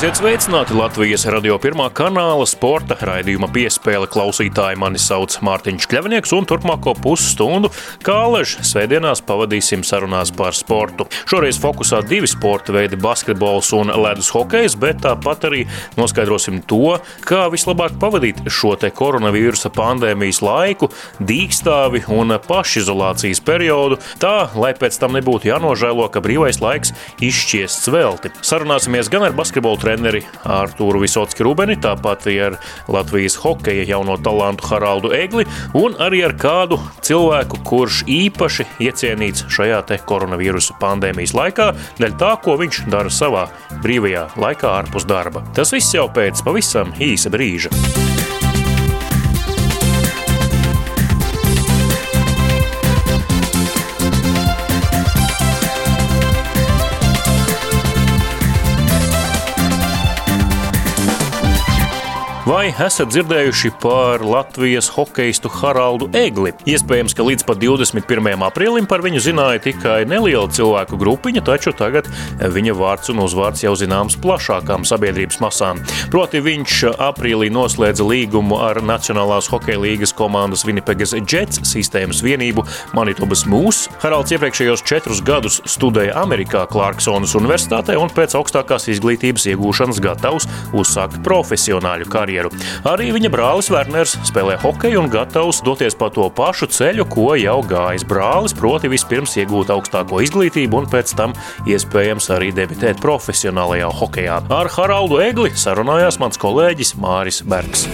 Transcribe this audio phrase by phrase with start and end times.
[0.00, 4.78] Esiet sveicināti Latvijas radio pirmā kanāla sporta raidījuma piespēle klausītāji.
[4.80, 7.68] Mani sauc Mārtiņš Kļavnieks, un turpmāko pusstundu
[8.00, 11.04] kāležu svētdienās pavadīsim sarunās par sportu.
[11.28, 15.66] Šoreiz fokusā divi sporta veidi- basketbols un ledus hokejs, bet tāpat arī
[16.00, 20.88] noskaidrosim to, kā vislabāk pavadīt šo te koronavīrusa pandēmijas laiku,
[21.20, 28.30] dīkstāvi un pašizolācijas periodu, tā, lai pēc tam nebūtu jānožēlo, ka brīvais laiks izšķiests velti.
[28.40, 32.58] Sarunāsimies gan ar basketbolu treneri Artūru Visotski Rubeni, tāpat ar
[32.90, 39.82] Latvijas hokeja jauno talantu Haraldu Egli un arī ar kādu cilvēku, kurš īpaši iecienīts šajā
[39.88, 43.48] te koronavīrusa pandēmijas laikā, dēļ tā, ko viņš dara savā
[43.82, 45.44] brīvajā laikā ārpus darba.
[45.56, 48.19] Tas viss jau pēc pavisam īsa brīža.
[62.50, 66.50] Vai esat dzirdējuši par Latvijas hokeistu Haraldu Egli?
[66.66, 68.42] Iespējams, ka līdz pat 21.
[68.42, 72.08] aprīlim par viņu zināja tikai neliela cilvēku grupiņa, taču tagad
[72.42, 75.78] viņa vārds un uzvārds jau zināms plašākām sabiedrības masām.
[76.10, 82.66] Proti, viņš aprīlī noslēdza līgumu ar Nacionālās hokeja līgas komandas Winnipegas Jets sistēmas vienību
[82.98, 83.84] Manitobas Mūs.
[84.02, 91.22] Haralds iepriekšējos četrus gadus studēja Amerikā Clarksonas Universitātē un pēc augstākās izglītības iegūšanas gatavs uzsākt
[91.22, 92.50] profesionāļu karjeru karjeru.
[92.88, 97.60] Arī viņa brālis Werners spēlē hokeju un gatavs doties pa to pašu ceļu, ko jau
[97.62, 101.36] gājis brālis, proti vispirms iegūt augstāko izglītību un pēc tam
[101.68, 104.40] iespējams arī debitēt profesionālajā hokejā.
[104.50, 107.88] Ar Haraldu Egli sarunājās mans kolēģis Māris Bergs.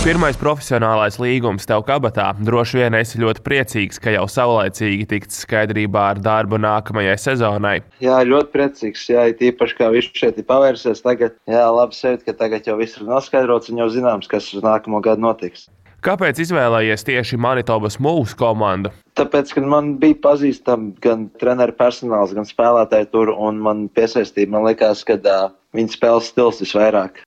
[0.00, 2.30] Pirmais profesionālais līgums tev kabatā.
[2.40, 7.74] Droši vien esi ļoti priecīgs, ka jau saulēcīgi tikts skaidrībā ar darbu nākamajai sezonai.
[8.00, 9.02] Jā, ļoti priecīgs.
[9.12, 11.04] Jā, tīpaši kā viņš šeit ir pavērsies.
[11.04, 14.64] Tagad, jā, labi sajūt, ka tagad jau viss ir noskaidrots un jau zināms, kas uz
[14.64, 15.68] nākamo gadu notiks.
[16.00, 18.88] Kāpēc izvēlējies tieši Manitobas mūsu komandu?
[19.20, 24.48] Tāpēc, ka man bija pazīstami gan treneru personāls, gan spēlētāji tur, un man piesaistīja.
[24.54, 27.20] Man liekas, ka uh, viņa spēles stils visvairāk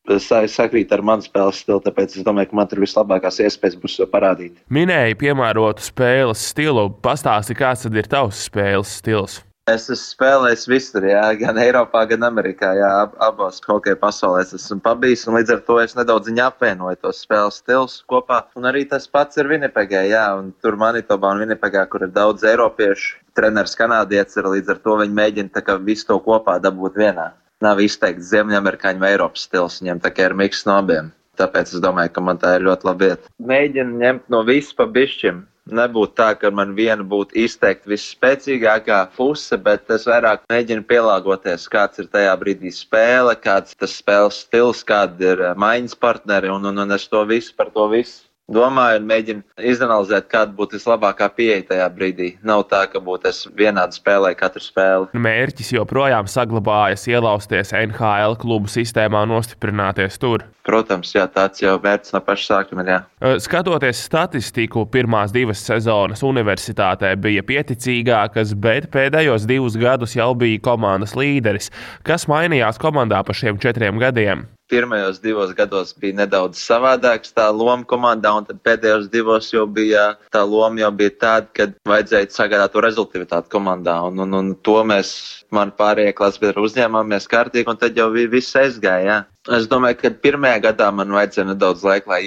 [0.49, 4.09] sakrīt ar manu spēles stilu, tāpēc es domāju, ka man tur vislabākās iespējas būs to
[4.09, 4.57] parādīt.
[4.73, 6.89] Minēji piemērotu spēles stilu.
[7.05, 9.43] Pastāsti, kāds tad ir tavs spēles stils?
[9.71, 12.73] Es esmu spēlējis visur, jā, gan Eiropā, gan Amerikā.
[12.75, 15.23] Jā, ab, abās hokeja pasaulēs esmu pabijis.
[15.31, 18.41] Līdz ar to es nedaudz apvienoju tos spēles stils kopā.
[18.59, 20.01] Un arī tas pats ir Vinipegā.
[20.09, 24.83] Jā, un tur Manitobā un Vinipegā, kur ir daudz eiropiešu, treneris kanādietis ir līdz ar
[24.83, 27.31] to viņi mēģina visu to kopā dabūt vienā
[27.63, 29.79] nav izteikti ziemeļamerikāņu vai Eiropas stils.
[29.79, 31.13] Viņam tā kā ir miks no abiem.
[31.39, 33.31] Tāpēc es domāju, ka man tā ir ļoti labi vieta.
[33.39, 35.45] Mēģinu ņemt no visas pa bišķim.
[35.71, 42.03] Nebūtu tā, ka man viena būtu izteikti visspēcīgākā fuse, bet es vairāk mēģinu pielāgoties, kāds
[42.03, 46.67] ir tajā brīdī spēle, kāds ir tas spēles stils, kāda ir eh, maiņas partneri, un,
[46.67, 51.29] un, un es to visu par to visu domāju un mēģinu izanalizēt, kāda būtu vislabākā
[51.35, 52.29] pieeja tajā brīdī.
[52.43, 55.09] Nav tā, ka būtu es vienādi spēlēju katru spēli.
[55.15, 60.43] Mērķis joprojām saglabājas ielausties NHL klubu sistēmā un nostiprināties tur.
[60.63, 62.85] Protams, jā, tāds jau mērķis no paša sākuma.
[62.87, 62.99] Jā.
[63.43, 71.17] Skatoties statistiku, pirmās divas sezonas universitātē bija pieticīgākas, bet pēdējos divus gadus jau bija komandas
[71.19, 71.71] līderis.
[72.07, 74.47] Kas mainījās komandā pa šiem četriem gadiem?
[74.71, 80.13] Pirmajos divos gados bija nedaudz savādāks tā loma komandā, un tad pēdējos divos jau bija
[80.33, 84.79] tā loma jau bija tāda, ka vajadzēja sagādāt to rezultātu komandā, un, un, un to
[84.87, 85.13] mēs,
[85.53, 89.03] man pārējie klases biedri uzņēmāmies kārtīgi, un tad jau viss aizgāja.
[89.03, 89.21] Jā.
[89.57, 92.23] Es domāju, ka pirmajā gadā man vajadzēja nedaudz laika, lai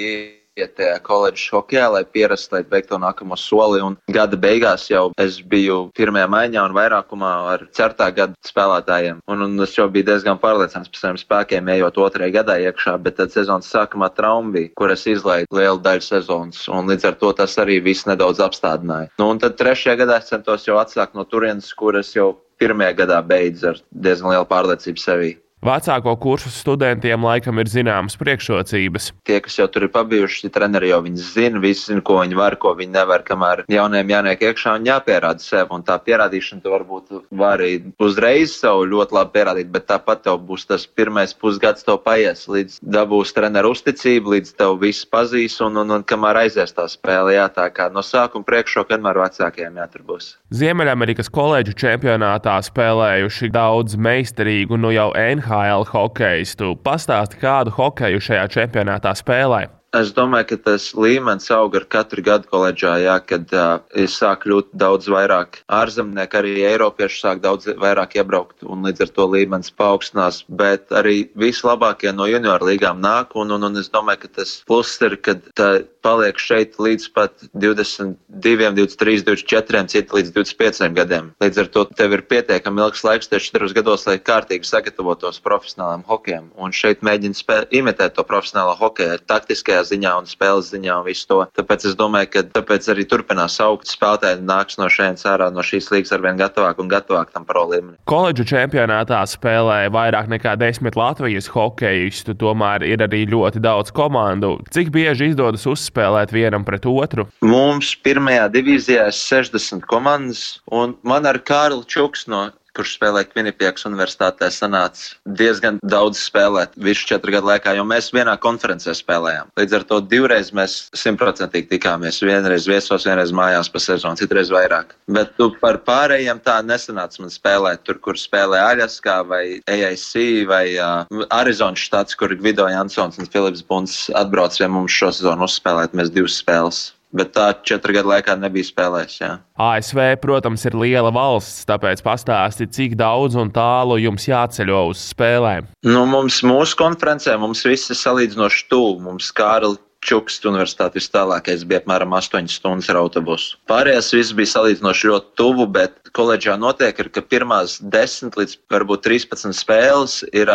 [0.56, 3.82] iet koledžas hokeja, lai pierastu, lai veiktu to nākamo soli.
[3.84, 9.20] Un gada beigās jau es biju pirmajā maiņā un vairākumā ar certā gada spēlētājiem.
[9.28, 13.18] Un, un es jau biju diezgan pārliecināts par saviem spēkiem, ejot otrajā gadā iekšā, bet
[13.20, 16.64] tad sezonas sākumā trauma bija, kur es izlaidu lielu daļu sezonas.
[16.72, 19.12] Un līdz ar to tas arī viss nedaudz apstādināja.
[19.20, 22.94] Nu, un tad trešajā gadā es centos jau atsākt no turienes, kur es jau pirmajā
[23.02, 25.34] gadā beidzu ar diezgan lielu pārliecību sevī.
[25.66, 29.09] Vecāko kursu studentiem laikam ir zināmas priekšrocības.
[29.27, 32.54] Tie, kas jau tur ir pabijuši, treneri jau viņi zina, visi zina, ko viņi var,
[32.63, 35.72] ko viņi nevar, kamēr jauniem jāniek iekšā un jāpierāda sev.
[35.74, 40.68] Un tā pierādīšana tu varbūt vari uzreiz sev ļoti labi pierādīt, bet tāpat tev būs
[40.71, 45.97] tas pirmais pusgads, tev paies, līdz dabūs treneru uzticību, līdz tev viss pazīs un, un,
[45.98, 47.34] un kamēr aizies tā spēle.
[47.34, 50.30] Jā, tā kā no sākuma priekšroka vienmēr vecākiem jātur būs.
[50.54, 56.74] Ziemeļamerikas koledžu čempionātā spēlējuši daudz meistarīgu, nu jau NHL HL hokeistu.
[56.84, 59.66] Pastāsti, kādu hokeju šajā čempionātā spēlē?
[59.97, 63.78] Es domāju, ka tas līmenis aug ar katru gadu koledžā, jā, kad uh,
[64.12, 69.28] sāk kļūt daudz vairāk ārzemnieku, arī eiropieši sāk daudz vairāk iebraukt, un līdz ar to
[69.32, 70.42] līmenis paaugstinās.
[70.60, 75.00] Bet arī vislabākie no junioru līgām nāk, un, un, un es domāju, ka tas pluss
[75.06, 75.70] ir, kad tā
[76.06, 81.32] paliek šeit līdz pat 22, 23, 24, cieti līdz 25 gadiem.
[81.42, 86.04] Līdz ar to tev ir pietiekami ilgs laiks, tieši 4 gados, lai kārtīgi sagatavotos profesionālām
[86.06, 86.50] hokejam.
[86.62, 91.41] Un šeit mēģina imitēt to profesionālo hokeju taktiskajā ziņā un spēles ziņā un visu to.
[91.58, 95.91] Tāpēc es domāju, ka tāpēc arī turpinās augt spēlētāji nāks no šejienes ārā no šīs
[95.91, 97.98] līgas arvien gatavāk un gatavāk tam pro līmenim.
[98.06, 104.56] Koledžu čempionātā spēlēja vairāk nekā desmit Latvijas hokeistu, tomēr ir arī ļoti daudz komandu.
[104.70, 105.96] Cik bieži izdodas uzspēlēt
[106.34, 107.27] vienam pret otru?
[107.45, 113.86] Mums pirmajā divīzijā ir 60 komandas, un man ar Kārlu Čuks no kurš spēlēja Kvinipiekas
[113.88, 119.52] universitātē, sanāca diezgan daudz spēlēt visu četru gadu laikā, jo mēs vienā konferencē spēlējām.
[119.58, 122.20] Līdz ar to divreiz mēs simtprocentīgi tikāmies.
[122.26, 124.94] Vienreiz viesos, vienreiz mājās pa sezonu, citreiz vairāk.
[125.12, 127.84] Bet tu par pārējiem tā nesanāca man spēlēt.
[127.86, 133.64] Tur, kur spēlē Aļaskā vai AIC vai uh, Arizonas štats, kur Gvido Jansons un Filips
[133.66, 135.96] Bunds atbrauc pie mums šo sezonu uzspēlēt.
[135.96, 136.84] Mēs divas spēles
[137.16, 139.16] bet tā četru gadu laikā nebija spēlējis.
[139.22, 139.30] Jā.
[139.66, 145.71] ASV, protams, ir liela valsts, tāpēc pastāsti, cik daudz un tālu jums jāceļo uz spēlēm.
[145.86, 149.01] Nu, mums, mūsu konferencē mums viss ir salīdzinoši tuvu.
[149.07, 153.56] Mums Kārli Čukas universitāte vis tālākais bija apmēram 8 stundas ar autobusu.
[153.66, 159.03] Pārējās viss bija salīdzinoši ļoti tuvu, bet koledžā notiek, ir, ka pirmās 10 līdz varbūt
[159.08, 160.53] 13 spēles ir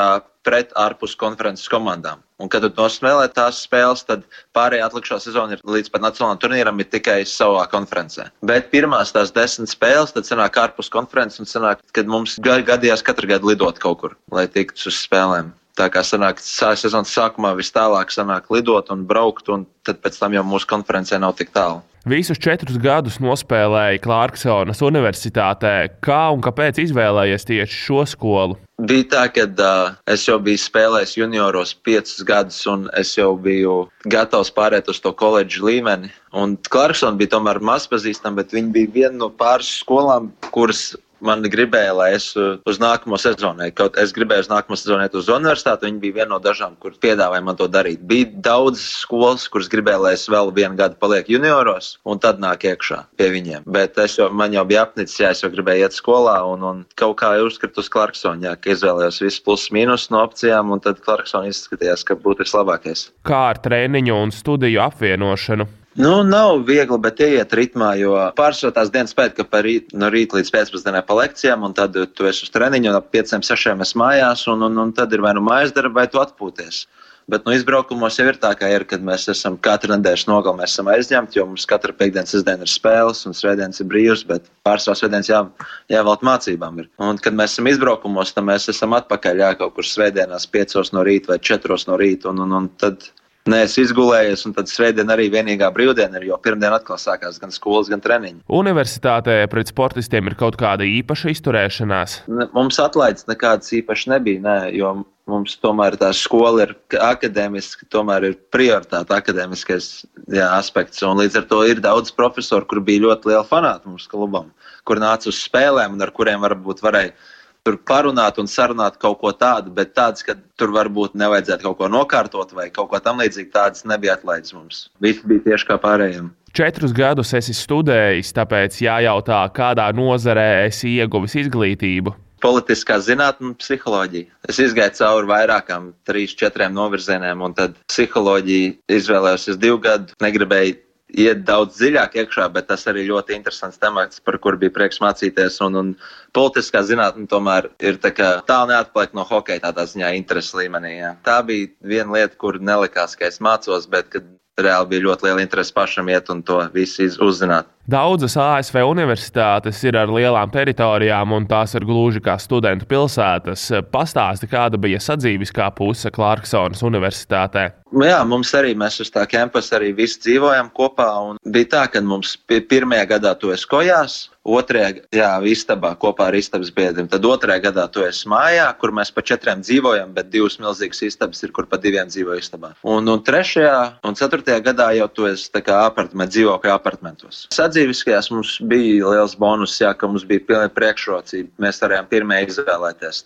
[0.47, 2.23] pret ārpus konferences komandām.
[2.41, 4.23] Un, kad tu nospēlē tās spēles, tad
[4.57, 8.31] pārējā atlikušā sezona ir līdz pat nacionālajam turnīram tikai savā konferencē.
[8.41, 13.29] Bet pirmās tās desmit spēles, tad sanāk ārpus konferences un sanāk, kad mums gadījās katru
[13.35, 15.53] gadu lidot kaut kur, lai tiktu uz spēlēm.
[15.81, 20.35] Tā kā sanāk, sezonas sākumā vis tālāk sanāk lidot un braukt, un tad pēc tam
[20.37, 21.81] jau mūsu konferencē nav tik tālu.
[22.05, 25.73] Visus četrus gadus nospēlēja Klārksonas Universitātē.
[26.05, 28.57] Kā un kāpēc izvēlējies tieši šo skolu?
[28.81, 33.83] Bija tā, ka uh, es jau biju spēlējis junioros piecus gadus, un es jau biju
[34.09, 36.09] gatavs pāriet uz to koledžu līmeni.
[36.33, 40.91] Un Klārksona bija tomēr maz pazīstama, bet viņa bija viena no pāris skolām, kuras
[41.25, 45.15] man gribēja, lai es uh, uz nākamo sezonu, kaut es gribēju uz nākamo sezonu iet
[45.17, 48.03] uz universitāti, viņi bija viena no dažām, kur piedāvāja man to darīt.
[48.07, 52.65] Bija daudz skolas, kuras gribēja, lai es vēl vienu gadu palieku junioros, un tad nāk
[52.69, 53.67] iekšā pie viņiem.
[53.71, 56.85] Bet es jau, man jau bija apnicis, ja es jau gribēju iet skolā, un, un
[56.99, 61.01] kaut kā uzskritu uz Clarksonu, jā, ka izvēlējos visus plus mīnus no opcijām, un tad
[61.05, 63.09] Clarksona izskatījās, ka būtu vislabākais.
[63.27, 65.69] Kā ar treniņu un studiju apvienošanu?
[65.99, 70.37] Nu, nav viegli, bet ieiet ritmā, jo pārsvarā tās dienas pēc, ka rīt, no rīta
[70.37, 73.91] līdz pēcpusdienai pa lekcijām, un tad tu esi uz treniņu, un ap 5, 6 es
[73.99, 76.85] mājās, un, un, un tad ir vai nu mājas darba, vai tu atpūties.
[77.31, 80.63] Bet no nu, izbraukumos jau ir tā, ka ir, kad mēs esam katru nedēļas nogali,
[80.63, 84.47] mēs esam aizņemti, jo mums katru piekdienas sestdienu ir spēles, un svētdienas ir brīvs, bet
[84.67, 85.43] pārsvarā svētdienas jā,
[85.91, 86.81] jāvēlt mācībām.
[86.81, 86.89] Ir.
[87.03, 91.05] Un, kad mēs esam izbraukumos, tad mēs esam atpakaļ jā, kaut kur svētdienās, 5 no
[91.07, 93.11] rīta vai 4 no rīta, un, un, un tad
[93.49, 97.53] Nē, es izgulējos, un tad svētdiena arī vienīgā brīvdiena ir, jo pirmdiena atkal sākās gan
[97.53, 98.43] skolas, gan treniņi.
[98.53, 102.19] Universitātē pret sportistiem ir kaut kāda īpaša izturēšanās.
[102.29, 104.93] Ne, mums atlaides nekādas īpašas nebija, nē, jo
[105.31, 109.89] mums tomēr tā skola ir akadēmiska, tomēr ir prioritāte akadēmiskais
[110.29, 111.01] jā, aspekts.
[111.07, 114.53] Un līdz ar to ir daudz profesoru, kur bija ļoti liela fanāta mums klubam,
[114.85, 117.15] kur nāca uz spēlēm un ar kuriem varbūt varēja
[117.65, 121.89] tur parunāt un sarunāt kaut ko tādu, bet tāds, ka tur varbūt nevajadzētu kaut ko
[121.91, 124.87] nokārtot vai kaut ko tam līdzīgu, tādas nebija atlaides mums.
[125.03, 126.31] Viss bija tieši kā pārējiem.
[126.57, 132.17] Četrus gadus esi studējis, tāpēc jājautā, kādā nozarē esi ieguvis izglītību.
[132.41, 134.25] Politiskā zinātnē, psiholoģija.
[134.49, 139.51] Es izgāju cauri vairākām, trīs, četriem novirzieniem, un tad psiholoģiju izvēlējos.
[139.53, 140.79] Es divu gadu negribēju
[141.17, 145.59] iet daudz dziļāk iekšā, bet tas arī ļoti interesants temats, par kuru bija prieks mācīties.
[145.65, 145.93] Un, un
[146.35, 150.97] politiskā zinātne tomēr ir tā tālu neatpaliek no hokeja tādā ziņā intereses līmenī.
[150.99, 151.15] Jā.
[151.25, 154.29] Tā bija viena lieta, kur nelikās, ka es mācos, bet kad
[154.61, 157.69] reāli bija ļoti liela interese pašam iet un to visu uzzināt.
[157.91, 163.65] Daudzas ASV universitātes ir ar lielām teritorijām, un tās ir gluži kā studentu pilsētas.
[163.91, 167.71] Pastāsti, kāda bija sadzīviskā puse Clarksonas universitātē.
[167.91, 171.09] Nu jā, mums arī mēs uz tā kampusa arī visi dzīvojam kopā.
[171.51, 176.71] Bija tā, ka mums pirmajā gadā tu esi kojās, otrajā jā, istabā kopā ar istabas
[176.73, 177.07] biedriem.
[177.11, 181.43] Tad otrajā gadā tu esi mājā, kur mēs pa četriem dzīvojam, bet divas milzīgas istabas
[181.45, 182.73] ir, kur pa diviem dzīvo istabā.
[182.81, 187.43] Un, un trešajā un ceturtajā gadā jau tu esi apartamentos, dzīvokļu apartamentos.
[187.53, 191.53] Sadzīviskajās mums bija liels bonus, jā, ka mums bija pilnīgi priekšrocība.
[191.61, 193.25] Mēs varējām pirmie izvēlēties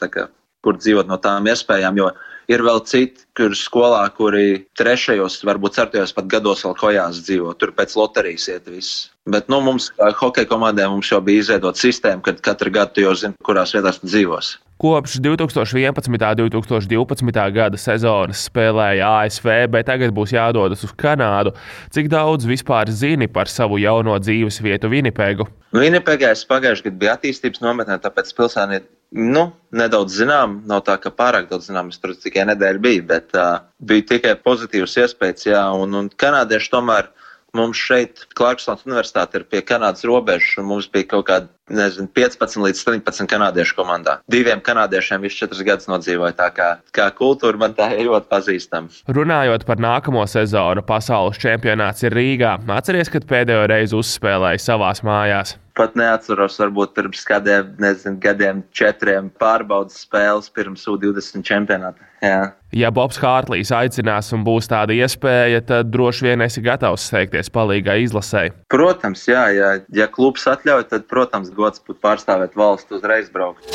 [0.66, 2.00] kur dzīvot no tām iespējām.
[2.02, 2.10] Jo
[2.52, 7.56] ir vēl citi, kur skolā, kuri trešajos, varbūt ceturtajos pat gados vēl kojās dzīvo.
[7.60, 9.10] Tur pēc loterijas iet viss.
[9.26, 13.16] Bet nu, mums, kā hokeja komandai, mums jau bija izveidota sistēma, kad katru gadu jau
[13.18, 14.56] zini, kurās vietās dzīvos.
[14.78, 16.42] Kopš 2011.
[16.44, 17.44] un 2012.
[17.56, 21.54] gada sezonas spēlēja ASV, bet tagad būs jādodas uz Kanādu.
[21.96, 25.48] Cik daudz vispār zini par savu jauno dzīves vietu Winnipegu?
[25.72, 29.46] Winnipegā es pagājušajā gadā biju attīstības nometnē, tāpēc pilsēta nu,
[29.76, 30.60] nedaudz zinām.
[30.70, 34.36] Nav tā, ka pārāk daudz zinām, es tur tikai nedēļu biju, bet uh, bija tikai
[34.42, 35.48] pozitīvs iespējas.
[35.50, 37.12] Jā, un, un kanādieši tomēr
[37.56, 42.62] mums šeit, Clarkstonas Universitāte, ir pie Kanādas robežas, un mums bija kaut kāda nezinu, 15
[42.62, 44.20] līdz 17 kanādiešu komandā.
[44.32, 46.36] Diviem kanādiešiem viņš četrus gadus nodzīvoja.
[46.38, 49.04] Tā kā, kā kultūra man tā ir ļoti pazīstama.
[49.10, 52.58] Runājot par nākamo sezonu, pasaules čempionāts ir Rīgā.
[52.78, 55.58] Atcerieties, kad pēdējo reizi uzspēlēja savās mājās.
[55.76, 62.06] Pat neatceros, varbūt pirms kādiem, nezinu, gadiem, četriem pārbaudas spēles pirms U20 čempionāta.
[62.24, 62.54] Jā.
[62.76, 68.02] Ja Bobs Hārtlīs aicinās un būs tāda iespēja, tad droši vien esi gatavs steigties palīgai
[68.06, 68.48] izlasē.
[68.72, 69.70] Protams, jā, jā.
[69.96, 73.66] ja klubs atļauj, tad, protams, gods būt pārstāvēt valstu uzreiz braukt.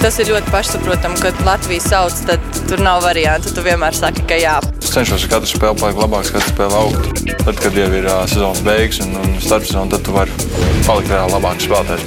[0.00, 3.52] Tas ir ļoti pašsaprotami, kad Latvijas sauc, tad tur nav variantu.
[3.52, 4.54] Tu vienmēr saki, ka jā.
[4.80, 7.20] Es cenšos katru spēli palikt labāks, katru spēli augt.
[7.44, 10.32] Tad, kad jau ir uh, sezonas beigas un, un starpsezona, tad tu vari
[10.88, 12.04] palikt vēl labāks spēlētājs.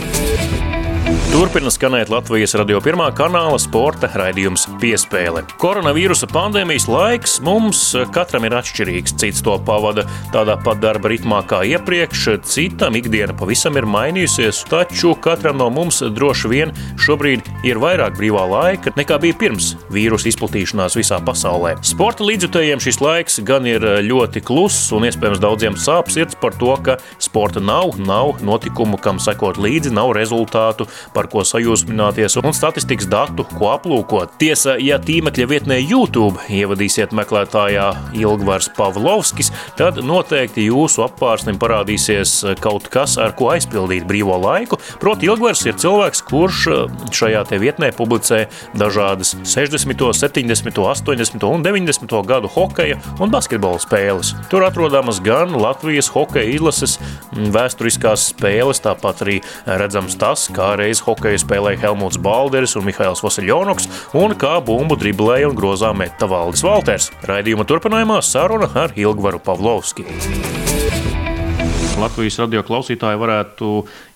[1.31, 5.41] Turpina skanēt Latvijas radio pirmā kanāla sporta raidījums Piespēle.
[5.61, 7.79] Koronavīrusa pandēmijas laiks mums
[8.13, 9.15] katram ir atšķirīgs.
[9.21, 10.03] Cits to pavada
[10.33, 16.01] tādā pat darba ritmā kā iepriekš, citam ikdiena pavisam ir mainījusies, taču katram no mums
[16.03, 21.77] droši vien šobrīd ir vairāk brīvā laika nekā bija pirms vīrusu izplatīšanās visā pasaulē.
[21.87, 26.75] Sporta līdzjutējiem šis laiks gan ir ļoti kluss un iespējams daudziem sāp sirds par to,
[26.83, 30.89] ka sporta nav, nav notikumu, kam sekot līdzi, nav rezultātu.
[31.13, 34.35] Par ko sajūsmināties, un statistikas datu, ko aplūkot.
[34.41, 42.89] Tiesa, ja tīmekļa vietnē YouTube ievadīsiet meklētājā Ilgvars Pavlovskis, tad noteikti jūsu apvārsnim parādīsies kaut
[42.93, 44.79] kas, ar ko aizpildīt brīvo laiku.
[45.01, 46.63] Proti, Ilgvars ir cilvēks, kurš
[47.13, 54.33] šajā vietnē publicē dažādas 60, 70, 80 un 90 gadu hokeja un basketbola spēles.
[54.51, 56.97] Tur atrodamas gan Latvijas hokeja izlases
[57.33, 63.89] vēsturiskās spēles, tāpat arī redzams tas, kā reiz hokeju spēlēja Helmuts Balderis un Mihails Vasiljoniks,
[64.17, 67.11] un kā bumbu driblēja un grozā meta Valdis Valters.
[67.29, 70.07] Raidījuma turpinājumā saruna ar Ilgvaru Pavlovski.
[71.93, 73.67] Latvijas radio klausītāji varētu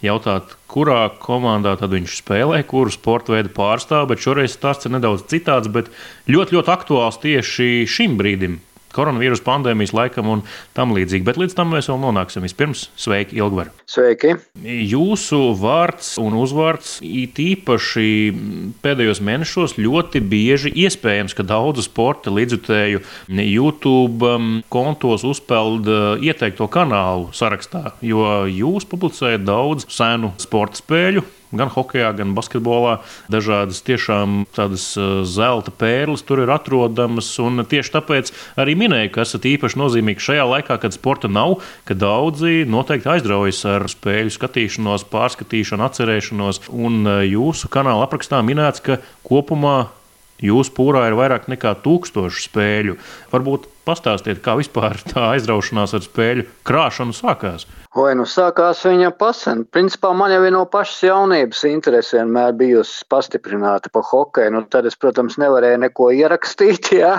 [0.03, 5.69] jautāt, kurā komandā tad viņš spēlē, kuru sporta veidu pārstāv, šoreiz stāsts ir nedaudz citāds,
[5.71, 5.91] bet
[6.27, 8.57] ļoti, ļoti aktuāls tieši šim brīdim
[8.97, 10.43] koronavīrus pandēmijas laikam un
[10.77, 11.25] tam līdzīgi.
[11.27, 12.45] Bet līdz tam mēs vēl nonāksim.
[12.47, 13.71] Vispirms, sveiki, Ilgvar!
[13.89, 14.35] Sveiki!
[14.65, 18.07] Jūsu vārds un uzvārds it īpaši
[18.83, 23.03] pēdējos mēnešos ļoti bieži iespējams, ka daudzu sporta līdzjutēju
[23.47, 31.25] YouTube um, kontos uzpeld uh, ieteikto kanālu sarakstā, jo jūs publicējat daudz senu sporta spēļu
[31.51, 32.97] gan hokeja, gan basketbolā.
[33.31, 37.29] Dažādas tiešām tādas uh, zelta pērles tur ir atrodamas.
[37.71, 42.65] Tieši tāpēc arī minēju, ka esat īpaši nozīmīgi šajā laikā, kad sporta nav, ka daudzi
[42.69, 46.65] noteikti aizraujas ar spēļu skatīšanos, pārskatīšanu, atcerēšanos.
[46.73, 49.77] Un uh, jūsu kanāla aprakstā minēts, ka kopumā
[50.37, 52.97] Jūsu pūrā ir vairāk nekā tūkstoši spēļu.
[53.31, 57.65] Varbūt pastāstiet, kā vispār tā aizraušanās ar spēļu krāšanu sākās.
[57.97, 59.63] Vai nu sākās viņa pasen?
[59.73, 64.51] Principā man jau no pašas jaunības interese vienmēr bijusi pastiprināta pa hokeju.
[64.53, 66.91] Nu, tad es, protams, nevarēju neko ierakstīt.
[66.99, 67.15] Jā.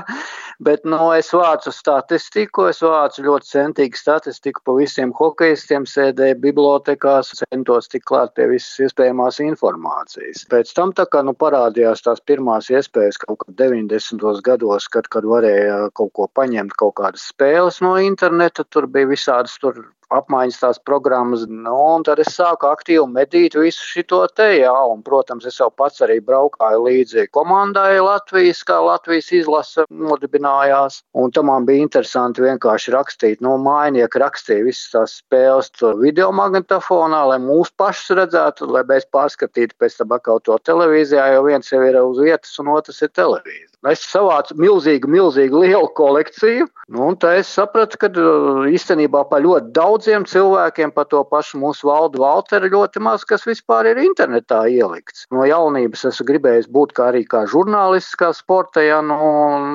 [0.62, 7.32] Bet nu, es vācu statistiku, es vācu ļoti centīgu statistiku par visiem hokeistiem, sēdēju bibliotekās,
[7.42, 10.47] centos tik klāt pie visas iespējamās informācijas.
[10.50, 14.42] Pēc tam tā kā nu, parādījās tās pirmās iespējas kaut kad 90.
[14.47, 19.58] gados, kad, kad varēja kaut ko paņemt, kaut kādas spēles no interneta, tur bija visādas
[19.62, 24.72] tur apmaiņas tās programmas, nu, un tad es sāku aktīvi medīt visu šo te, jā,
[24.92, 31.32] un, protams, es jau pats arī braukāju līdzi komandai Latvijas, kā Latvijas izlase nodibinājās, un
[31.34, 37.40] tam man bija interesanti vienkārši rakstīt, nu, mājnieki rakstīja visas tās spēles video magnetofonā, lai
[37.44, 42.00] mūs pašus redzētu, lai mēs pārskatītu pēc tam atkal to televīzijā, jo viens jau ir
[42.00, 43.68] uz vietas un otrs ir televīzija.
[43.86, 49.44] Es savācu milzīgu, milzīgu lielu kolekciju, nu, un tā es sapratu, ka uh, īstenībā par
[49.44, 54.60] ļoti daudziem cilvēkiem, par to pašu mūsu valdu Valteru, ļoti maz kas vispār ir internetā
[54.70, 55.26] ielikts.
[55.34, 59.18] No jaunības esmu gribējis būt kā arī kā žurnālists, kā sporta, ja nu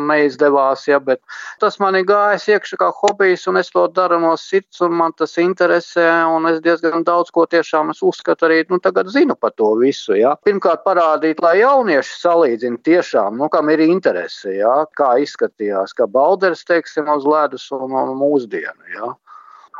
[0.07, 1.19] neizdevās izdevās, ja, bet
[1.59, 5.11] tas man ir gājis iekšā kā hobijs, un es to daru no sirds, un man
[5.17, 9.51] tas interesē, un es diezgan daudz ko tiešām es uzskatu arī, nu, tagad zinu par
[9.57, 10.37] to visu, ja.
[10.47, 16.63] Pirmkārt parādīt, lai jaunieši salīdzina tiešām, nu, kam ir interese, ja, kā izskatījās, kā Balders,
[16.63, 19.11] teiksim, uz ledus un, un mūsdienu, ja.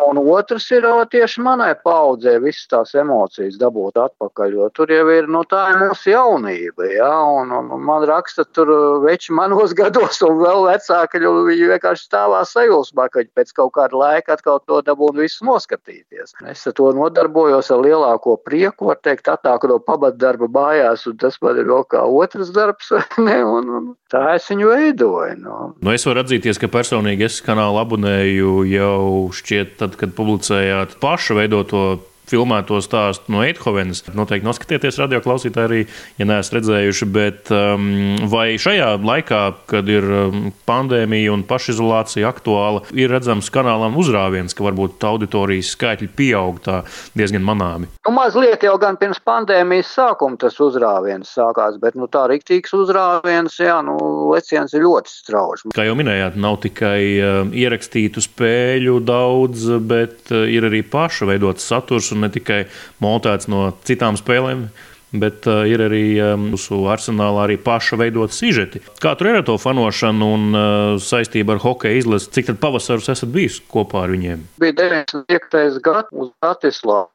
[0.01, 5.27] Un otrs ir tieši manai paudzē visas tās emocijas dabūt atpakaļ, jo tur jau ir,
[5.29, 8.71] nu, tā ir mūsu jaunība, ja, un, un, man raksta tur
[9.03, 14.37] veči manos gados un vēl vecāki, viņi vienkārši stāvā sajūsmā, ka pēc kaut kāda laika
[14.37, 16.35] atkal to dabūtu visu noskatīties.
[16.49, 21.37] Es ar to nodarbojos ar lielāko prieku, var teikt, atnāku no pamatdarba mājās, un tas
[21.43, 22.91] man ir vēl kā otrs darbs,
[23.27, 25.37] ne, un, un tā es viņu veidoju.
[25.43, 25.53] No.
[25.53, 25.69] Nu.
[25.85, 31.37] nu, es varu atzīties, ka personīgi es kanālu abonēju jau šķiet tad, kad publicējāt pašu
[31.39, 31.83] veidoto
[32.29, 34.03] filmēto stāstu no Eidhovenas.
[34.15, 35.81] Noteikti noskatieties radio klausītāji arī,
[36.19, 37.09] ja neesat redzējuši.
[37.13, 37.89] Bet um,
[38.31, 44.65] vai šajā laikā, kad ir um, pandēmija un pašizolācija aktuāla, ir redzams kanālam uzrāviens, ka
[44.67, 46.81] varbūt auditorijas skaitļi pieaug tā
[47.17, 47.89] diezgan manāmi?
[48.07, 53.59] Nu, mazliet jau gan pirms pandēmijas sākuma tas uzrāviens sākās, bet nu, tā riktīgs uzrāviens,
[53.59, 53.97] jā, nu,
[54.31, 55.73] leciens ir ļoti strauji.
[55.75, 61.67] Kā jau minējāt, nav tikai uh, ierakstītu spēļu daudz, bet uh, ir arī paša veidots
[61.67, 62.63] saturs un ne tikai
[63.03, 64.67] montēts no citām spēlēm.
[65.13, 66.05] Bet uh, ir arī
[66.41, 68.81] mūsu um, arsenālā arī paša veidot sižeti.
[69.01, 72.31] Kā tur ir ar to fanošanu un uh, saistību ar hokeja izlasi?
[72.33, 74.41] Cik tad pavasarus esat bijis kopā ar viņiem?
[74.63, 75.77] Bija 95.
[75.85, 77.11] gads uz Bratislavu.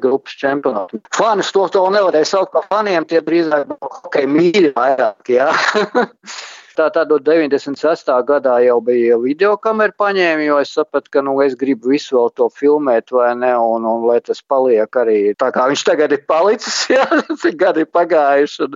[0.00, 0.98] Grupas čempionātu.
[1.12, 5.28] Fanus to, to nevarēja saukt par faniem, tie drīzāk hokeja mīļi vairāk.
[6.80, 8.08] Tā tad 96.
[8.24, 12.30] gadā jau bija video kamera paņēma, jo es sapratu, ka nu, es gribu visu vēl
[12.40, 16.22] to filmēt, vai ne, un, un lai tas paliek arī tā, kā viņš tagad ir
[16.30, 17.04] palicis, jā,
[17.42, 18.70] cik gadi ir pagājuši.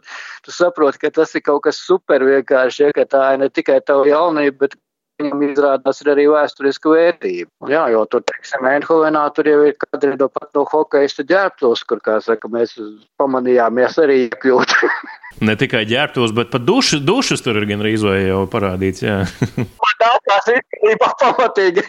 [0.45, 3.81] Tu saproti, ka tas ir kaut kas super vienkārši, ja, ka tā ir ne tikai
[3.81, 4.77] tava jaunība, bet
[5.21, 7.71] viņam izrādās ir arī vēsturiska vērtība.
[7.71, 12.03] Jā, jo tur, teiksim, Eindhovenā tur jau ir kadri no pat no hokeista ģērbtos, kur,
[12.05, 12.77] kā saka, mēs
[13.21, 14.79] pamanījāmies arī iekļūt.
[15.43, 19.03] Ne tikai ģērbtos, bet pat dušas, dušas tur ir gan rīzoja jau parādīts.
[19.59, 21.83] Man nākās īstenībā pamatīgi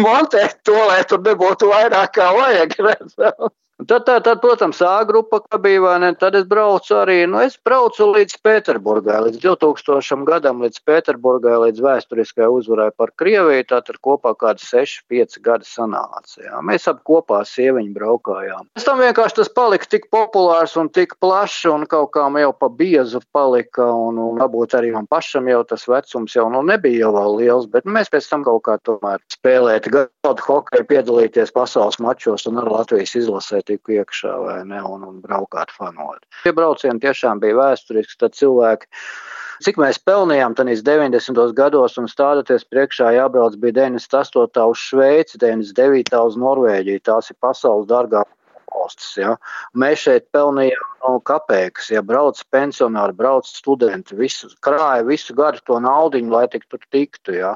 [0.00, 2.72] montēt to, lai tur nebūtu vairāk kā vajag.
[2.88, 3.44] Redzēt.
[3.74, 6.12] Tad, tad, tad, protams, A grupa bija, vai ne?
[6.14, 11.82] Tad es braucu arī, nu, es braucu līdz Pēterburgai, līdz 2000 gadam, līdz Pēterburgai, līdz
[11.82, 13.64] vēsturiskai uzvarai par Krieviju.
[13.72, 16.38] Tātad kopā kādi 6-5 gadi sanāca.
[16.44, 16.60] Jā.
[16.62, 18.68] Mēs ap kopā sieviņu braukājām.
[18.78, 22.70] Pēc tam vienkārši tas palika tik populārs un tik plašs, un kaut kā jau pa
[22.70, 27.12] biezu palika, un, un varbūt arī man pašam jau tas vecums jau nu, nebija jau
[27.18, 32.46] vēl liels, bet mēs pēc tam kaut kā tomēr spēlēt gadu hokeju, piedalīties pasaules mačos
[32.46, 36.22] un ar Latvijas izlasē tiku iekšā vai ne, un, un braukāt fanot.
[36.42, 38.90] Šie braucieni tiešām bija vēsturiski, tad cilvēki.
[39.64, 41.42] Cik mēs pelnījām tajos 90.
[41.56, 44.64] gados, un stājoties priekšā, jābrauc bija 98.
[44.70, 46.16] uz Šveici, 99.
[46.18, 47.04] uz Norvēģiju.
[47.06, 48.32] Tās ir pasaules dārgākās
[48.74, 49.10] valstis.
[49.20, 49.34] Ja.
[49.78, 55.78] Mēs šeit pelnījām no kapeikas, ja brauc pensionāri, brauc studenti, visu, krāja visu gadu to
[55.82, 57.36] naudu, lai tik tur tiktu.
[57.38, 57.54] Ja.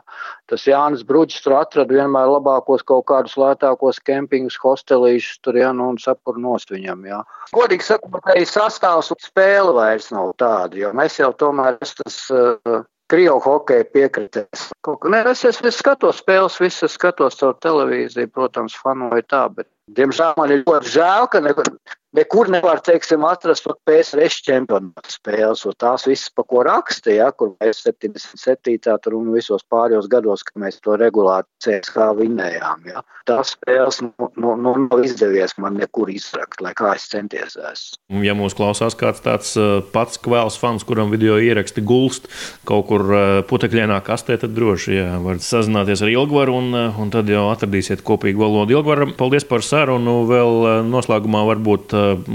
[0.51, 5.93] Tas Jānis Bruģis tur atrada vienmēr labākos kaut kādus lētākos kempingus, hostelīšus, tur ja, nu,
[5.95, 7.07] un sapur nost viņam.
[7.09, 7.23] Ja.
[7.57, 12.23] Godīgi sakot, arī sastāvs un spēle vairs nav tāda, jo mēs jau tomēr tas.
[12.33, 14.67] Uh, Krievu hokeja piekritēs.
[15.09, 20.37] Ne, es, es, es skatos spēles, visas skatos caur televīziju, protams, fanoju tā, bet Diemžēl
[20.37, 21.69] man ir ļoti žēl, ka nekur,
[22.17, 27.31] nekur nevar teiksim, atrast pat PSRS čempionāta spēles, un tās visas, pa ko raksta, ja,
[27.33, 28.97] kur mēs 77.
[29.05, 32.89] tur un visos pārējos gados, kad mēs to regulāri CSK vinējām.
[32.93, 33.05] Ja.
[33.29, 37.57] Tās spēles nu, nu, nu, nav izdevies man nekur izrakt, lai kā es centies.
[37.59, 38.23] Esmu.
[38.25, 42.29] Ja mūs klausās kāds tāds uh, pats kvēls fans, kuram video ieraksti gulst
[42.69, 47.13] kaut kur uh, putekļienā kastē, tad droši jā, varat sazināties ar Ilgvaru un, uh, un
[47.13, 48.79] tad jau atradīsiet kopīgu valodu.
[48.79, 49.78] Ilgvaram, paldies par sarunu.
[49.79, 51.93] Vēl noslēgumā varbūt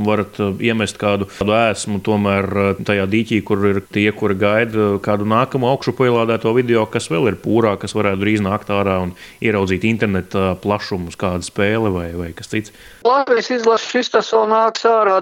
[0.08, 2.48] varat iemest kādu ēsmu tomēr
[2.86, 7.40] tajā dīķī, kur ir tie, kuri gaida kādu nākamo augšu pielādēto video, kas vēl ir
[7.44, 12.52] pūrā, kas varētu drīz nākt ārā un ieraudzīt interneta plašumus, kāda spēle vai, vai kas
[12.54, 12.74] cits.
[13.04, 15.20] Latvijas izlases šis tas vēl nāks ārā.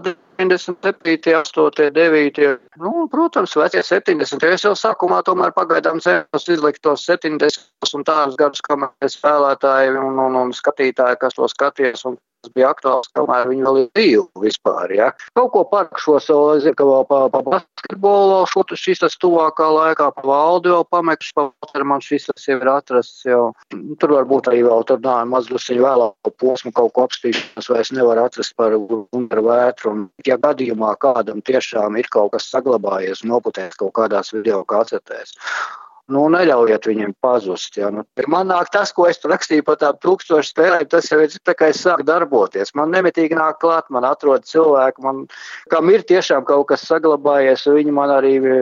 [0.49, 2.57] 97, 8, 9.
[2.81, 4.47] Nu, protams, vecie 70.
[4.49, 10.19] Es jau sākumā tomēr pagaidām cenos izlikt tos 70 un tādus gadus, kamēr spēlētāji un,
[10.25, 12.17] un, un skatītāji, kas to skaties un
[12.55, 14.93] bija aktuāls, kamēr viņi vēl ir dzīvi vispār.
[14.95, 15.09] Ja.
[15.37, 20.09] Kaut ko parakšos, es zinu, ka vēl pa, pa basketbolu šo, šis tas tuvākā laikā,
[20.15, 23.43] pa valdi vēl pamekšu, pa man šis tas jau ir atrasts jau.
[24.01, 28.25] Tur varbūt arī vēl tur nā, mazlusiņu vēlāku posmu kaut ko apstīšanas, vai es nevaru
[28.25, 29.93] atrast par undra vētru.
[29.93, 35.35] Un, ja gadījumā kādam tiešām ir kaut kas saglabājies, noputēs kaut kādās video kasetēs,
[36.11, 37.77] Nu, neļaujiet viņiem pazust.
[37.79, 37.91] Ja.
[37.93, 41.55] Nu, man nāk tas, ko es rakstīju par tām tūkstošu spēlēm, tas jau ir tā,
[41.57, 42.73] kā es sāku darboties.
[42.75, 45.23] Man nemitīgi nāk klāt, man atrod cilvēku, man,
[45.71, 48.57] kam ir tiešām kaut kas saglabājies, viņi man arī e,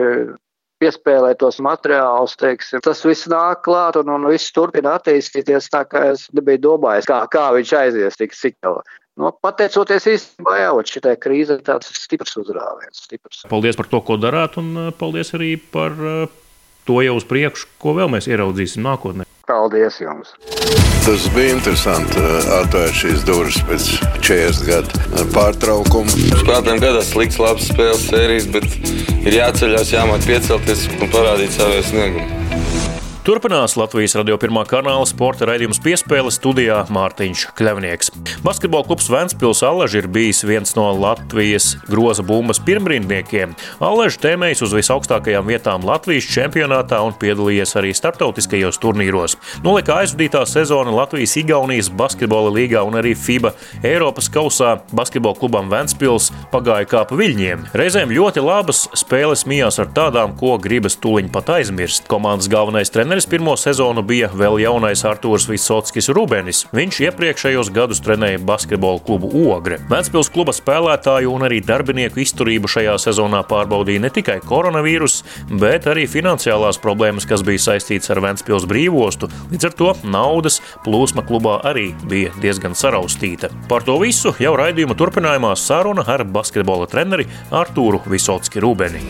[0.80, 2.84] piespēlē tos materiālus, teiksim.
[2.86, 7.22] Tas viss nāk klāt un, un viss turpina attīstīties tā, kā es nebiju domājis, kā,
[7.32, 8.84] kā viņš aizies tik tālu.
[9.20, 13.02] Nu, pateicoties īstenībā, jau šitai krīzē, tāds stiprs uzrāviens.
[13.04, 13.42] Stiprs.
[13.50, 16.38] Paldies par to, ko darāt, un uh, paldies arī par uh,
[16.88, 19.26] to jau uz priekšu, ko vēl mēs ieraudzīsim nākotnē.
[19.50, 20.34] Paldies jums!
[21.04, 23.86] Tas bija interesanti uh, atvērt šīs durvis pēc
[24.20, 26.12] 40 gadu pārtraukuma.
[26.42, 28.68] Spēlētājiem gadās slikts, labs spēles sērijas, bet
[29.24, 32.39] ir jāceļās, jāmāk piecelties un parādīt savu sniegumu.
[33.30, 38.08] Turpinās Latvijas radio pirmā kanāla sporta raidījums piespēle studijā Mārtiņš Kļavnieks.
[38.42, 43.52] Basketbola klubs Vēnspils Allaž ir bijis viens no Latvijas groza bumbas pirmrindniekiem.
[43.86, 49.36] Allaž tēmējis uz visaugstākajām vietām Latvijas čempionātā un piedalījies arī starptautiskajos turnīros.
[49.62, 53.54] Nolikā aizvadītā sezona Latvijas Igaunijas basketbola līgā un arī FIBA
[53.86, 57.70] Eiropas kausā basketbola klubam Vēnspils pagāja kā pa viļņiem.
[57.78, 62.10] Reizēm ļoti labas spēles mijās ar tādām, ko gribas tuliņ pat aizmirst.
[62.10, 66.62] Komandas galvenais treneris Treneris pirmo sezonu bija vēl jaunais Artūrs Visockis Rubenis.
[66.72, 69.76] Viņš iepriekšējos gadus trenēja basketbola klubu Ogre.
[69.90, 75.18] Vēncpils kluba spēlētāju un arī darbinieku izturību šajā sezonā pārbaudīja ne tikai koronavīrus,
[75.60, 79.28] bet arī finansiālās problēmas, kas bija saistītas ar Vēncpils brīvostu.
[79.52, 83.52] Līdz ar to naudas plūsma klubā arī bija diezgan saraustīta.
[83.68, 89.04] Par to visu jau raidījuma turpinājumā saruna ar basketbola treneri Artūru Visocki Rubeni.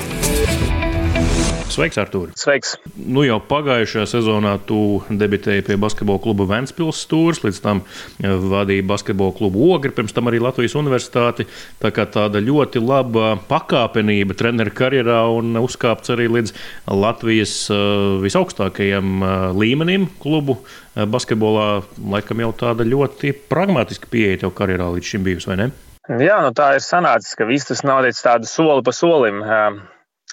[1.70, 2.32] Sveiks, Artur!
[2.34, 2.72] Sveiks!
[2.98, 8.82] Nu, jau pagājušajā sezonā tu debitēji pie basketbola kluba Vēncpils stūres, līdz tam eh, vadīji
[8.90, 11.46] basketbola klubu Ogri, pirms tam arī Latvijas universitāti.
[11.78, 16.54] Tā kā tāda ļoti laba pakāpenība treneru karjerā un uzkāpts arī līdz
[16.90, 17.84] Latvijas eh,
[18.26, 20.58] visaugstākajam eh, līmenim klubu
[20.98, 21.84] basketbolā.
[22.16, 25.70] Laikam jau tāda ļoti pragmatiska pieeja tev karjerā līdz šim bijusi, vai ne?
[26.18, 29.44] Jā, nu tā ir sanācis, ka viss tas noticis tādu soli pa solim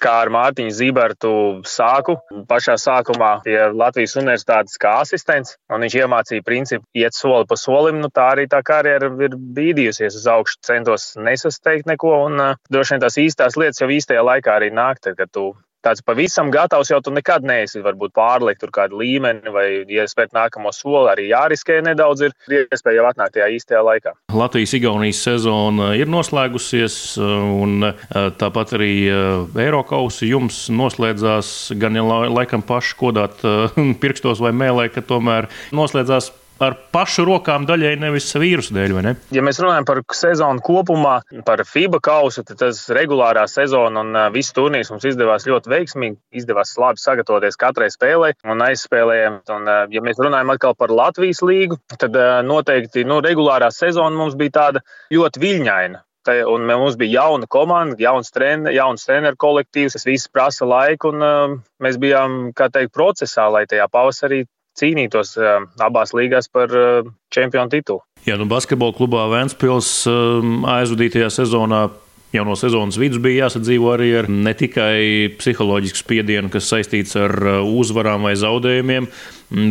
[0.02, 1.32] kā ar Mārtiņu Zibertu
[1.68, 2.18] sāku.
[2.48, 8.00] Pašā sākumā pie Latvijas universitātes kā asistents, viņš iemācīja principu iet soli pa solim.
[8.02, 12.96] Nu, tā arī tā karjera ir bīdījusies uz augšu, centos nesasteigt neko, un uh, droši
[12.96, 15.50] vien tās īstās lietas jau īstajā laikā arī nāk, tad, kad tu
[15.84, 20.72] tāds pavisam gatavs, jau tu nekad neesi varbūt pārliekt tur kādu līmeni vai iespēt nākamo
[20.74, 21.10] soli.
[21.12, 24.14] Arī jāriskē nedaudz, ir iespēja jau atnākt tajā īstajā laikā.
[24.34, 28.04] Latvijas-Igaunijas sezona ir noslēgusies, un eh,
[28.40, 34.88] tāpat arī eh, Eiropausi jums noslēdzās gan jau laikam paši kodāt eh, pirkstos vai mēlē,
[34.94, 36.32] ka tomēr noslēdzās
[36.62, 39.14] ar pašu rokām daļai nevis vīrusu dēļ, vai ne?
[39.34, 44.54] Ja mēs runājam par sezonu kopumā, par FIBA kausu, tad tas regulārā sezona un viss
[44.56, 46.18] turnīrs mums izdevās ļoti veiksmīgi.
[46.40, 49.40] Izdevās labi sagatavoties katrai spēlei un aizspēlējiem.
[49.54, 52.16] Un, ja mēs runājam atkal par Latvijas līgu, tad
[52.46, 56.04] noteikti nu, regulārā sezona mums bija tāda ļoti viļņaina.
[56.28, 59.94] Un mums bija jauna komanda, jauns, trener, jauns treneru kolektīvs.
[59.96, 64.42] Tas viss prasa laiku, un uh, mēs bijām teikt, procesā, lai tajā pavasarī
[64.78, 68.02] cīnītos eh, abās līgās par eh, čempionu titulu.
[68.26, 71.88] Jā, nu basketbola klubā Vēnspils eh, aizvadītajā sezonā
[72.34, 77.32] jau no sezonas vidus bija jāsadzīvo arī ar ne tikai psiholoģisku spiedienu, kas saistīts ar
[77.64, 79.08] uzvarām vai zaudējumiem,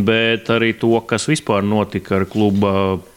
[0.08, 2.72] bet arī to, kas vispār notika ar kluba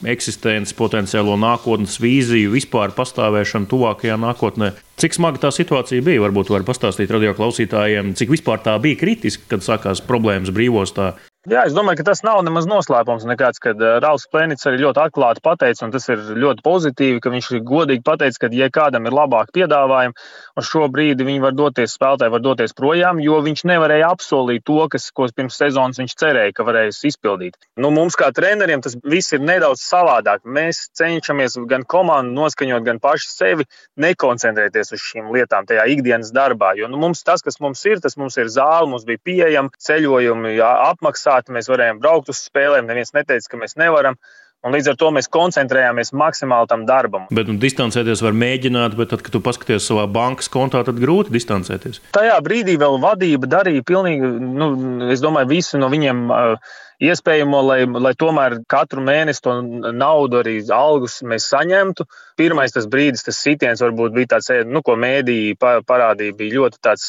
[0.05, 4.75] eksistenci, potenciālo nākotnes vīziju, vispār pastāvēšanu tuvākajā nākotnē.
[5.01, 6.21] Cik smaga tā situācija bija?
[6.21, 11.15] Varbūt var pastāstīt radio klausītājiem, cik vispār tā bija kritiska, kad sākās problēmas brīvostā
[11.49, 13.23] Jā, es domāju, ka tas nav nemaz noslēpums.
[13.25, 17.47] Nekāds, kad Rauls Plēnits arī ļoti atklāti pateica, un tas ir ļoti pozitīvi, ka viņš
[17.65, 20.13] godīgi pateica, ka, ja kādam ir labāki piedāvājumi,
[20.61, 24.85] uz šo brīdi viņi var doties, spēlētāji var doties projām, jo viņš nevarēja apsolīt to,
[24.93, 27.57] kas, ko pirms sezonas viņš cerēja, ka varēs izpildīt.
[27.73, 30.45] Nu, mums kā treneriem tas viss ir nedaudz savādāk.
[30.45, 36.75] Mēs cenšamies gan komandu noskaņot, gan paši sevi nekoncentrēties uz šīm lietām tajā ikdienas darbā.
[36.77, 40.55] Jo nu, mums tas, kas mums ir, tas mums ir zāle, mums bija pieejama ceļojumi,
[40.59, 44.17] jā, apmaksā maksāti, mēs varējām braukt uz spēlēm, neviens neteica, ka mēs nevaram.
[44.61, 47.25] Un līdz ar to mēs koncentrējāmies maksimāli tam darbam.
[47.33, 51.33] Bet nu, distancēties var mēģināt, bet tad, kad tu paskaties savā bankas kontā, tad grūti
[51.33, 51.97] distancēties.
[52.13, 54.29] Tajā brīdī vēl vadība darīja pilnīgi,
[54.61, 54.69] nu,
[55.09, 56.23] es domāju, visu no viņiem.
[56.29, 59.55] Uh, iespējamo, lai, lai tomēr katru mēnesi to
[59.93, 62.05] naudu, arī algus mēs saņemtu.
[62.39, 67.07] Pirmais tas brīdis, tas sitiens varbūt bija tāds, nu, ko mēdīji parādīja, bija ļoti tāds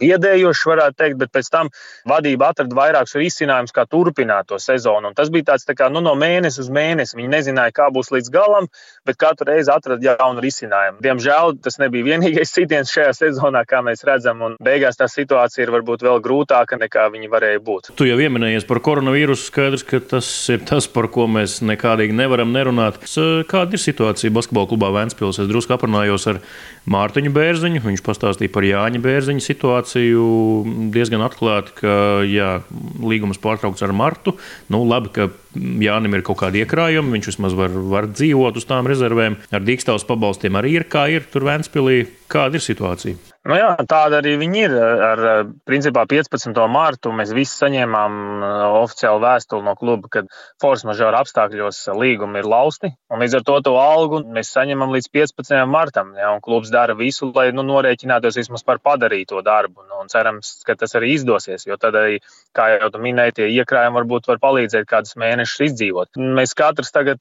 [0.00, 1.70] biedējošs, varētu teikt, bet pēc tam
[2.08, 5.10] vadība atrada vairākus risinājumus, kā turpināt to sezonu.
[5.10, 7.18] Un tas bija tāds tā kā, nu, no mēnesis uz mēnesi.
[7.18, 8.68] Viņi nezināja, kā būs līdz galam,
[9.06, 11.02] bet katru reizi atrada jaunu risinājumu.
[11.04, 15.74] Diemžēl tas nebija vienīgais sitiens šajā sezonā, kā mēs redzam, un beigās tā situācija ir
[15.74, 17.92] varbūt vēl grūtāka nekā viņi varēja būt.
[17.98, 18.82] Tu jau pieminējies par
[19.32, 19.48] koronavīrusu.
[19.48, 23.00] Skaidrs, ka tas ir tas, par ko mēs nekādīgi nevaram nerunāt.
[23.48, 25.40] Kāda ir situācija basketbola klubā Vēnspils?
[25.40, 26.40] Es drusku aprunājos ar
[26.86, 27.82] Mārtiņu Bērziņu.
[27.84, 32.62] Viņš pastāstīja par Jāņa Bērziņa situāciju diezgan atklāti, ka jā,
[33.00, 34.36] līgums pārtraukts ar Martu.
[34.68, 38.88] Nu, labi, ka Jānim ir kaut kādi iekrājumi, viņš vismaz var, var dzīvot uz tām
[38.90, 39.38] rezervēm.
[39.52, 42.06] Ar dīkstāvus pabalstiem arī ir kā ir tur Vēnspilī.
[42.32, 43.32] Kāda ir situācija?
[43.42, 44.74] Nu jā, tāda arī viņi ir.
[44.78, 45.20] Ar
[45.66, 46.54] principā 15.
[46.70, 48.44] mārtu mēs visi saņēmām
[48.78, 50.22] oficiālu vēstuli no kluba, ka
[50.62, 52.92] force majeure apstākļos līgumi ir lausti.
[53.10, 55.58] Līdz ar to to algu mēs saņemam līdz 15.
[55.66, 56.14] martam.
[56.14, 59.88] Jā, klubs dara visu, lai nu, norēķinātos vismaz par padarīto darbu.
[59.90, 62.22] Nu, cerams, ka tas arī izdosies, jo tad arī,
[62.54, 66.20] kā jau tu minēji, tie iekrājumi varbūt var palīdzēt kādus mēnešus izdzīvot.
[66.38, 67.20] Mēs katrs tagad,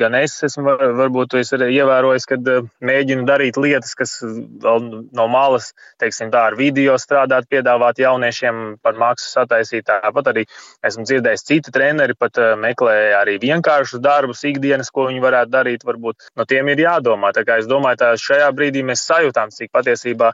[0.00, 2.50] gan es esmu, varbūt es arī ievērojis, kad
[2.84, 5.70] mēģinu darīt lietas, kas no malas
[6.00, 9.86] teiksim, tā ar video strādāt, piedāvāt jauniešiem par maksu sataisīt.
[9.88, 10.46] Tāpat arī
[10.86, 15.86] esmu dzirdējis, citi treneri pat eh, meklē arī vienkāršus darbus, ikdienas, ko viņi varētu darīt.
[15.88, 17.34] Varbūt no tiem ir jādomā.
[17.36, 20.32] Tā kā es domāju, ka šajā brīdī mēs sajūtām, cik patiesībā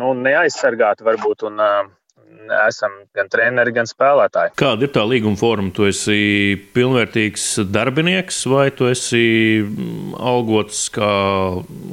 [0.00, 1.48] nu, neaizsargāti varbūt.
[1.50, 1.88] Un, uh,
[2.66, 4.54] esam gan treneri, gan spēlētāji.
[4.60, 5.72] Kāda ir tā līguma forma?
[5.74, 6.18] Tu esi
[6.74, 9.22] pilnvērtīgs darbinieks vai tu esi
[10.18, 11.10] algots kā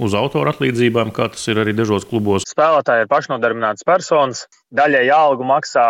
[0.03, 2.47] uz autora atlīdzībām, kā tas ir arī dažos klubos?
[2.49, 4.47] Spēlētāji ir pašnodarbināts personas.
[4.67, 5.83] Daļai algu maksā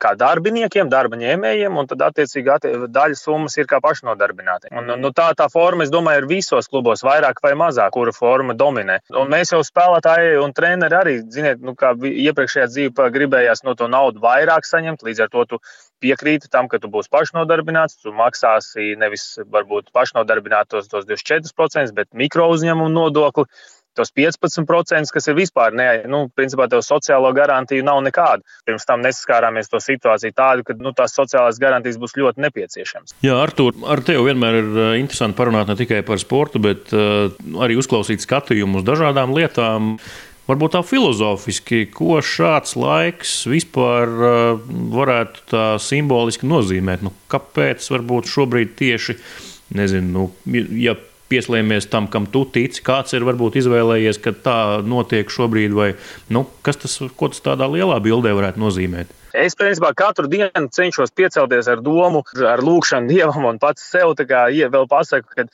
[0.00, 4.72] kā darbiniekiem, darba ņēmējiem, un tad attiecīgi attie daļa summas ir kā pašnodarbinātiem.
[4.72, 8.56] Un, nu, tā tā forma, es domāju, ir visos klubos, vairāk vai mazāk, kura forma
[8.56, 9.02] dominē.
[9.20, 13.90] Un mēs jau spēlētāji un treneri arī, ziniet, nu, kā iepriekšējā dzīvē gribējās no to
[13.92, 15.60] naudu vairāk saņemt, līdz ar to tu
[16.00, 22.48] piekrīti tam, ka tu būsi pašnodarbināts, tu maksāsi nevis varbūt pašnodarbinātos tos 24%, bet mikro
[22.54, 23.44] uzņēmumu nodokli.
[23.96, 28.44] Tos 15%, kas ir vispār, ne, nu, principā tev sociālo garantiju nav nekāda.
[28.68, 33.16] Pirms tam nesaskārāmies to situāciju tādu, ka nu, tās sociālās garantijas būs ļoti nepieciešamas.
[33.24, 37.32] Jā, Artur, ar tevi vienmēr ir eh, interesanti parunāt ne tikai par sportu, bet uh,
[37.64, 39.96] arī uzklausīt skatījumu uz dažādām lietām.
[40.46, 47.02] Varbūt tā filozofiski, ko šāds laiks vispār uh, varētu tā simboliski nozīmēt.
[47.02, 49.16] Nu, kāpēc varbūt šobrīd tieši,
[49.74, 50.94] nezinu, nu, ja
[51.30, 55.92] pieslēmies tam, kam tu tici, kāds ir varbūt izvēlējies, ka tā notiek šobrīd, vai
[56.32, 59.12] nu, kas tas, ko tas tādā lielā bildē varētu nozīmēt?
[59.36, 64.46] Es principā katru dienu cenšos piecelties ar domu, ar lūgšanu dievam un pats sev kā,
[64.48, 65.46] vēl pasaku, ka,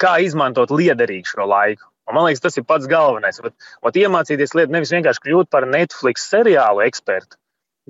[0.00, 1.84] kā izmantot liederīgi šo laiku.
[2.08, 3.38] Un man liekas, tas ir pats galvenais.
[3.44, 3.54] Vat,
[3.86, 7.36] vat iemācīties lietu nevis vienkārši kļūt par Netflix seriālu ekspertu,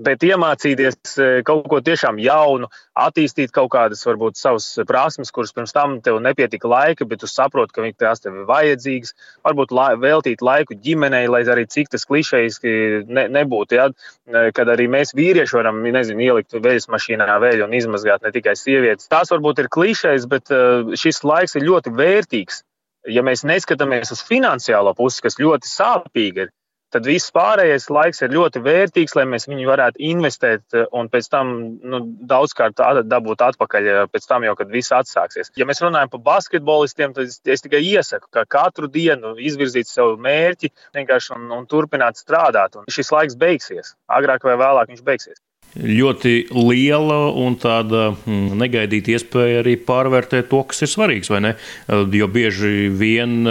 [0.00, 5.74] bet iemācīties e, kaut ko tiešām jaunu, attīstīt kaut kādas, varbūt, savas prasmes, kuras pirms
[5.76, 9.14] tam tev nepietika laika, bet tu saproti, ka tās tev ir vajadzīgas.
[9.46, 12.72] Varbūt lai, veltīt laiku ģimenei, lai arī cik tas klišejiski
[13.08, 13.78] ne, nebūtu.
[13.78, 13.90] Ja?
[13.90, 18.56] E, kad arī mēs vīrieši varam, nezinu, ielikt veļas mašīnā veļu un izmazgāt ne tikai
[18.58, 19.10] sievietes.
[19.12, 20.52] Tās varbūt ir klišejas, bet
[21.00, 22.64] šis laiks ir ļoti vērtīgs
[23.08, 26.50] ja mēs neskatāmies uz finansiālo pusi, kas ļoti sāpīga ir,
[26.94, 31.30] tad viss pārējais laiks ir ļoti vērtīgs, lai mēs viņu varētu investēt eh, un pēc
[31.32, 35.52] tam nu, daudzkārt dabūt atpakaļ, eh, pēc tam jau, kad viss atsāksies.
[35.60, 40.16] Ja mēs runājam par basketbolistiem, tad es, es tikai iesaku, ka katru dienu izvirzīt sev
[40.22, 40.72] mērķi
[41.36, 42.80] un, un turpināt strādāt.
[42.80, 43.94] Un šis laiks beigsies.
[44.10, 45.40] Agrāk vai vēlāk viņš beigsies
[45.78, 51.30] ļoti liela un tāda mm, negaidīta iespēja arī pārvērtēt to, kas ir svarīgs.
[51.30, 53.46] Jo bieži vien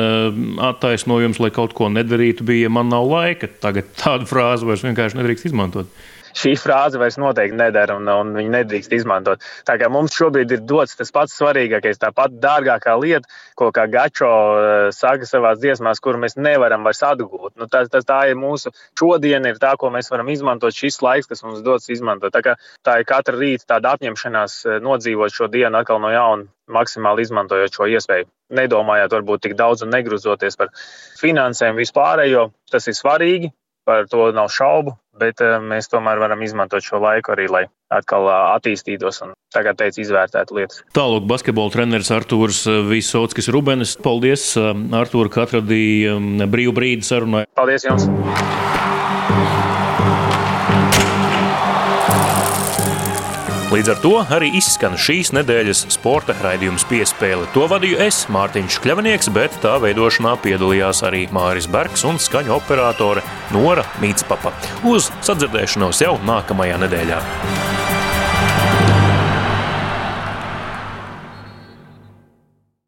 [0.69, 3.49] attaisnojums, lai kaut ko nedarītu, bija man nav laika.
[3.63, 5.91] Tagad tādu frāzi vairs vienkārši nedrīkst izmantot
[6.39, 9.43] šī frāze vairs noteikti nedara un, un viņi nedrīkst izmantot.
[9.67, 13.27] Tā kā mums šobrīd ir dots tas pats svarīgākais, tā pati dārgākā lieta,
[13.59, 17.55] ko kā Gačo eh, saka savā dziesmās, kuru mēs nevaram vairs atgūt.
[17.59, 21.29] Nu, tas, tas, tā ir mūsu šodiena, ir tā, ko mēs varam izmantot, šis laiks,
[21.29, 22.35] kas mums dots izmantot.
[22.35, 27.25] Tā, tā ir katra rīta tāda apņemšanās eh, nodzīvot šo dienu atkal no jauna maksimāli
[27.25, 28.29] izmantojot šo iespēju.
[28.57, 30.71] Nedomājot, varbūt tik daudz un negruzoties par
[31.19, 33.51] finansēm vispārējo, tas ir svarīgi,
[33.89, 38.29] par to nav šaubu, bet eh, mēs tomēr varam izmantot šo laiku arī, lai atkal
[38.29, 40.83] eh, attīstītos un tagad teicu izvērtētu lietas.
[40.97, 43.97] Tālāk basketbola treneris Artūrs eh, Visockis Rubenis.
[43.99, 44.51] Paldies,
[45.01, 47.45] Artūr, ka atradīja brīvu brīdi sarunai.
[47.57, 48.09] Paldies jums!
[53.69, 57.45] Līdz ar to arī izskan šīs nedēļas sporta raidījums piespēle.
[57.53, 63.21] To vadīju es, Mārtiņš Kļavnieks, bet tā veidošanā piedalījās arī Māris Bergs un skaņu operātore
[63.53, 64.55] Nora Mītspapa.
[64.89, 67.23] Uz sadzirdēšanos jau nākamajā nedēļā.